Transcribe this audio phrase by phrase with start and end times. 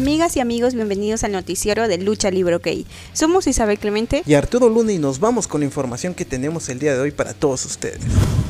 [0.00, 2.68] Amigas y amigos, bienvenidos al noticiero de Lucha Libre OK.
[3.12, 6.78] Somos Isabel Clemente y Arturo Luna y nos vamos con la información que tenemos el
[6.78, 8.00] día de hoy para todos ustedes.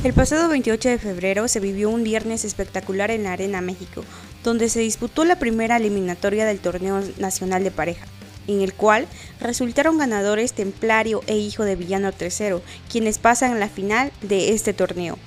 [0.05, 4.05] El pasado 28 de febrero se vivió un viernes espectacular en la Arena México,
[4.45, 8.05] donde se disputó la primera eliminatoria del torneo nacional de pareja
[8.47, 9.05] en el cual
[9.41, 14.71] resultaron ganadores Templario e Hijo de Villano III, quienes pasan a la final de este
[14.71, 15.17] torneo.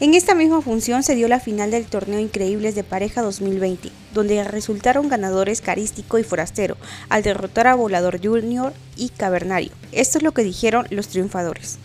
[0.00, 4.42] En esta misma función se dio la final del torneo Increíbles de Pareja 2020, donde
[4.44, 6.76] resultaron ganadores Carístico y Forastero,
[7.08, 9.72] al derrotar a Volador Junior y Cavernario.
[9.92, 11.78] Esto es lo que dijeron los triunfadores.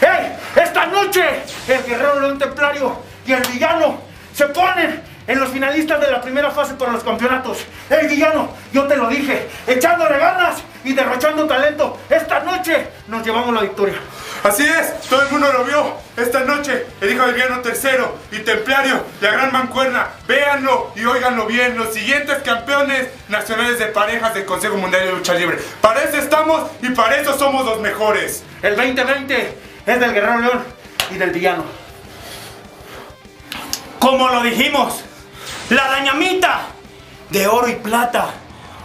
[0.00, 0.36] ¡Hey!
[0.56, 1.22] Esta noche
[1.68, 2.96] el guerrero León Templario
[3.26, 3.98] y el villano
[4.34, 7.58] se ponen en los finalistas de la primera fase para los campeonatos.
[7.88, 8.50] ¡Hey, villano!
[8.72, 11.98] Yo te lo dije, echándole ganas y derrochando talento.
[12.10, 13.96] Esta noche nos llevamos la victoria.
[14.42, 15.94] Así es, todo el mundo lo vio.
[16.16, 20.08] Esta noche, el hijo del villano tercero y templario, la gran mancuerna.
[20.28, 21.76] Véanlo y óiganlo bien.
[21.78, 25.58] Los siguientes campeones nacionales de parejas del Consejo Mundial de Lucha Libre.
[25.80, 28.44] Para eso estamos y para eso somos los mejores.
[28.62, 30.64] El 2020 es del Guerrero León
[31.10, 31.64] y del villano.
[33.98, 35.02] Como lo dijimos,
[35.70, 36.66] la dañamita
[37.30, 38.26] de oro y plata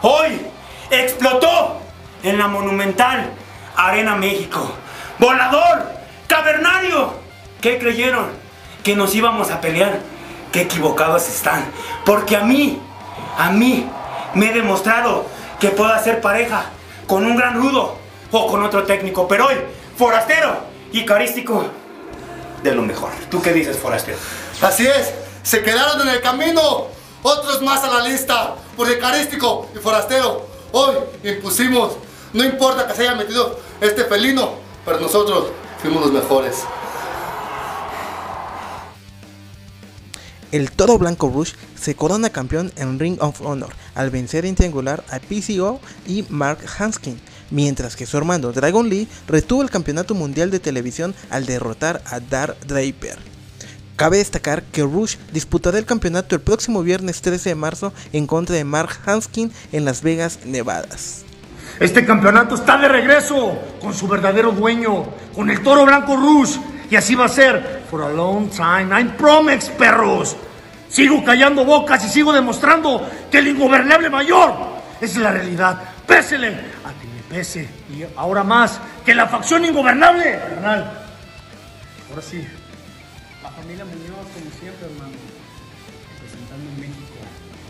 [0.02, 0.42] hoy
[0.90, 1.82] explotó
[2.24, 3.32] en la monumental
[3.76, 4.72] Arena México.
[5.20, 5.88] Volador,
[6.28, 7.14] cavernario,
[7.62, 8.28] ¿qué creyeron?
[8.84, 10.00] Que nos íbamos a pelear.
[10.52, 11.64] Qué equivocados están.
[12.06, 12.82] Porque a mí,
[13.38, 13.88] a mí,
[14.34, 15.26] me he demostrado
[15.60, 16.66] que puedo hacer pareja
[17.08, 17.98] con un gran rudo
[18.32, 19.28] o con otro técnico.
[19.28, 19.56] Pero hoy,
[19.98, 20.58] forastero
[20.92, 21.66] y carístico,
[22.64, 23.12] de lo mejor.
[23.30, 24.18] ¿Tú qué dices, forastero?
[24.62, 26.88] Así es, se quedaron en el camino.
[27.22, 30.48] Otros más a la lista, por carístico y forastero.
[30.72, 31.94] Hoy impusimos,
[32.34, 34.54] no importa que se haya metido este felino,
[34.86, 35.48] pero nosotros
[35.82, 36.64] fuimos los mejores.
[40.52, 45.04] El Toro Blanco Rush se corona campeón en Ring of Honor al vencer en triangular
[45.10, 47.20] a PCO y Mark Hanskin,
[47.52, 52.20] mientras que su hermano Dragon Lee retuvo el campeonato mundial de televisión al derrotar a
[52.20, 53.39] Dar Draper.
[54.00, 58.56] Cabe destacar que Rush disputará el campeonato el próximo viernes 13 de marzo en contra
[58.56, 60.88] de Mark Hanskin en Las Vegas, Nevada.
[61.82, 65.04] Este campeonato está de regreso con su verdadero dueño,
[65.36, 66.56] con el toro blanco Rush.
[66.90, 68.88] Y así va a ser for a long time.
[68.98, 70.38] I'm promise, perros.
[70.88, 74.54] Sigo callando bocas y sigo demostrando que el ingobernable mayor
[75.02, 75.78] es la realidad.
[76.08, 76.48] Pésele
[76.86, 77.68] a quien le pese.
[77.90, 81.06] Y ahora más que la facción ingobernable, carnal.
[82.10, 82.48] Ahora sí,
[83.62, 85.16] familia Muñoz, como siempre, hermano,
[86.16, 87.20] representando en México,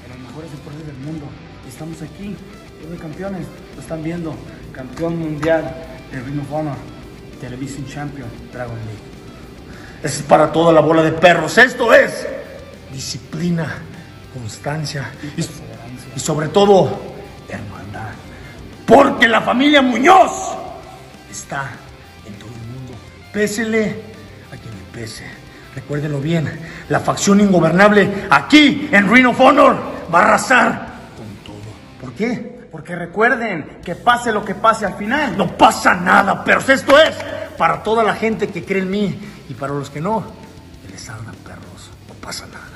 [0.06, 1.26] en los mejores deportes del mundo.
[1.68, 2.36] Estamos aquí,
[2.90, 4.36] los campeones, lo están viendo,
[4.72, 5.64] campeón mundial
[6.12, 6.78] de Ring of Honor,
[7.42, 10.04] Television Champion, Dragon League.
[10.04, 11.58] es para toda la bola de perros.
[11.58, 12.28] Esto es
[12.94, 13.78] disciplina,
[14.34, 17.00] constancia y, y sobre todo
[17.48, 18.12] hermandad.
[18.86, 20.56] Porque la familia Muñoz
[21.32, 21.72] está
[22.28, 22.94] en todo el mundo.
[23.34, 24.04] Pésele
[24.52, 25.49] a quien le pese.
[25.76, 26.60] Recuérdenlo bien,
[26.90, 29.78] la facción ingobernable aquí en Ring of Honor
[30.14, 31.72] va a arrasar con todo.
[32.02, 32.68] ¿Por qué?
[32.72, 35.38] Porque recuerden que pase lo que pase al final.
[35.38, 37.16] No pasa nada, pero esto es
[37.58, 39.20] para toda la gente que cree en mí
[39.50, 40.24] y para los que no,
[40.86, 42.69] que les salgan perros, no pasa nada.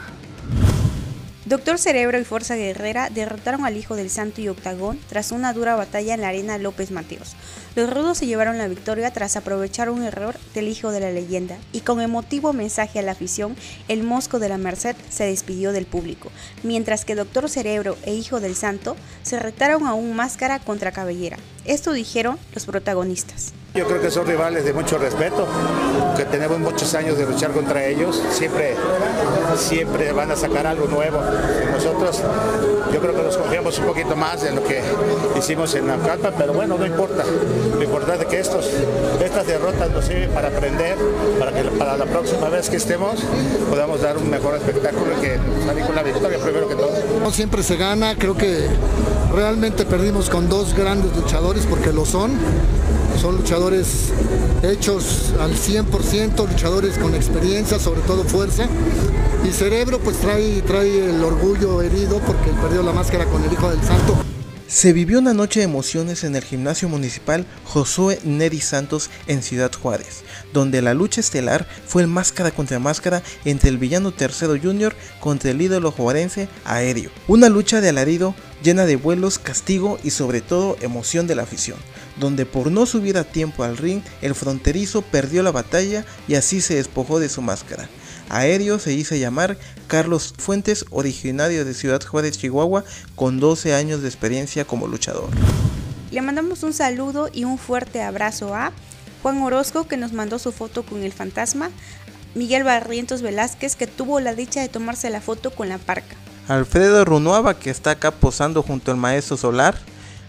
[1.45, 5.75] Doctor Cerebro y Fuerza Guerrera derrotaron al Hijo del Santo y Octagón tras una dura
[5.75, 7.35] batalla en la arena López Mateos.
[7.75, 11.57] Los rudos se llevaron la victoria tras aprovechar un error del Hijo de la Leyenda
[11.73, 13.57] y con emotivo mensaje a la afición,
[13.89, 16.31] el Mosco de la Merced se despidió del público,
[16.63, 21.35] mientras que Doctor Cerebro e Hijo del Santo se retaron a un máscara contra cabellera.
[21.65, 23.53] Esto dijeron los protagonistas.
[23.75, 25.47] Yo creo que son rivales de mucho respeto,
[26.15, 28.75] que tenemos muchos años de luchar contra ellos, siempre,
[29.57, 31.19] siempre van a sacar algo nuevo.
[31.73, 32.21] Nosotros,
[32.93, 34.79] yo creo que nos confiamos un poquito más en lo que
[35.39, 37.23] hicimos en la carpa, pero bueno, no importa.
[37.75, 38.69] Lo importante es que estos,
[39.25, 40.95] estas derrotas nos sirven para aprender,
[41.39, 43.21] para que para la próxima vez que estemos
[43.71, 46.91] podamos dar un mejor espectáculo y que salir con la victoria primero que todo.
[47.23, 48.67] No siempre se gana, creo que
[49.33, 52.37] realmente perdimos con dos grandes luchadores porque lo son
[53.23, 54.11] son luchadores
[54.63, 58.67] hechos al 100%, luchadores con experiencia, sobre todo fuerza.
[59.47, 63.69] Y Cerebro pues trae, trae el orgullo herido porque perdió la máscara con el Hijo
[63.69, 64.32] del Santo.
[64.67, 69.71] Se vivió una noche de emociones en el gimnasio municipal Josué Neri Santos en Ciudad
[69.71, 70.23] Juárez,
[70.53, 75.51] donde la lucha estelar fue el máscara contra máscara entre el villano tercero junior contra
[75.51, 77.11] el ídolo juarense Aéreo.
[77.27, 81.77] Una lucha de alarido llena de vuelos, castigo y sobre todo emoción de la afición,
[82.19, 86.61] donde por no subir a tiempo al ring, el fronterizo perdió la batalla y así
[86.61, 87.89] se despojó de su máscara.
[88.33, 89.57] Aéreo se hizo llamar
[89.87, 92.83] Carlos Fuentes, originario de Ciudad Juárez, Chihuahua,
[93.15, 95.29] con 12 años de experiencia como luchador.
[96.11, 98.71] Le mandamos un saludo y un fuerte abrazo a
[99.21, 101.69] Juan Orozco que nos mandó su foto con el fantasma,
[102.35, 106.15] Miguel Barrientos Velázquez que tuvo la dicha de tomarse la foto con la parca.
[106.47, 109.75] Alfredo Runuava que está acá posando junto al maestro solar,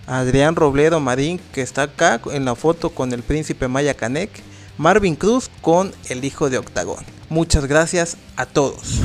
[0.07, 4.31] Adrián Robledo Marín que está acá en la foto con el príncipe Maya Canek,
[4.79, 7.05] Marvin Cruz con el hijo de Octagón.
[7.29, 9.01] Muchas gracias a todos.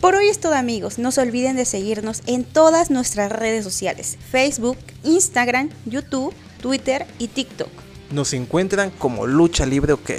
[0.00, 4.18] Por hoy es todo amigos, no se olviden de seguirnos en todas nuestras redes sociales,
[4.30, 7.70] Facebook, Instagram, YouTube, Twitter y TikTok.
[8.12, 10.10] Nos encuentran como Lucha Libre OK.